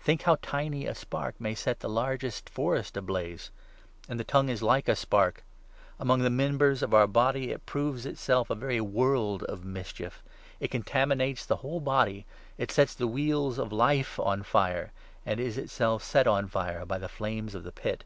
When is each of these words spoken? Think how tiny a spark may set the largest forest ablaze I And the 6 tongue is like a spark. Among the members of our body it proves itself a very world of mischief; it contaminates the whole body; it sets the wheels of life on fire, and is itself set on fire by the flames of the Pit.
Think 0.00 0.22
how 0.22 0.38
tiny 0.40 0.86
a 0.86 0.94
spark 0.94 1.38
may 1.38 1.54
set 1.54 1.80
the 1.80 1.88
largest 1.90 2.48
forest 2.48 2.96
ablaze 2.96 3.50
I 4.08 4.12
And 4.12 4.18
the 4.18 4.22
6 4.24 4.32
tongue 4.32 4.48
is 4.48 4.62
like 4.62 4.88
a 4.88 4.96
spark. 4.96 5.44
Among 6.00 6.22
the 6.22 6.30
members 6.30 6.82
of 6.82 6.94
our 6.94 7.06
body 7.06 7.50
it 7.50 7.66
proves 7.66 8.06
itself 8.06 8.48
a 8.48 8.54
very 8.54 8.80
world 8.80 9.42
of 9.42 9.66
mischief; 9.66 10.22
it 10.60 10.70
contaminates 10.70 11.44
the 11.44 11.56
whole 11.56 11.80
body; 11.80 12.24
it 12.56 12.70
sets 12.70 12.94
the 12.94 13.06
wheels 13.06 13.58
of 13.58 13.70
life 13.70 14.18
on 14.18 14.44
fire, 14.44 14.92
and 15.26 15.38
is 15.38 15.58
itself 15.58 16.02
set 16.02 16.26
on 16.26 16.48
fire 16.48 16.86
by 16.86 16.96
the 16.96 17.10
flames 17.10 17.54
of 17.54 17.62
the 17.62 17.70
Pit. 17.72 18.04